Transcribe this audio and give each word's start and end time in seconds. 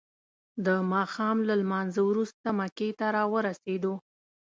د 0.65 0.67
ماښام 0.93 1.37
له 1.47 1.53
لمانځه 1.61 2.01
وروسته 2.09 2.47
مکې 2.59 2.89
ته 2.99 3.05
راورسیدو. 3.17 3.93